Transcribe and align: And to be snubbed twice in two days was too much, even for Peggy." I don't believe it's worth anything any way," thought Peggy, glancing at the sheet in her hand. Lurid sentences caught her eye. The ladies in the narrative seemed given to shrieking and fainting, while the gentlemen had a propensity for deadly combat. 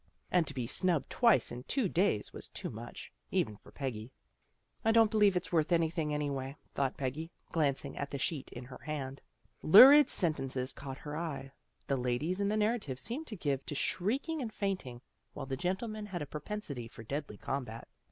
And 0.31 0.47
to 0.47 0.55
be 0.55 0.65
snubbed 0.65 1.11
twice 1.11 1.51
in 1.51 1.61
two 1.65 1.87
days 1.87 2.33
was 2.33 2.49
too 2.49 2.71
much, 2.71 3.11
even 3.29 3.55
for 3.57 3.71
Peggy." 3.71 4.11
I 4.83 4.91
don't 4.91 5.11
believe 5.11 5.37
it's 5.37 5.51
worth 5.51 5.71
anything 5.71 6.11
any 6.11 6.31
way," 6.31 6.55
thought 6.73 6.97
Peggy, 6.97 7.29
glancing 7.51 7.95
at 7.95 8.09
the 8.09 8.17
sheet 8.17 8.49
in 8.51 8.65
her 8.65 8.79
hand. 8.79 9.21
Lurid 9.61 10.09
sentences 10.09 10.73
caught 10.73 10.97
her 10.97 11.15
eye. 11.15 11.51
The 11.85 11.97
ladies 11.97 12.41
in 12.41 12.47
the 12.47 12.57
narrative 12.57 12.99
seemed 12.99 13.27
given 13.27 13.63
to 13.63 13.75
shrieking 13.75 14.41
and 14.41 14.51
fainting, 14.51 15.01
while 15.33 15.45
the 15.45 15.55
gentlemen 15.55 16.07
had 16.07 16.23
a 16.23 16.25
propensity 16.25 16.87
for 16.87 17.03
deadly 17.03 17.37
combat. 17.37 17.87